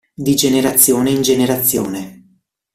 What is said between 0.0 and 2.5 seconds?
Di generazione in generazione.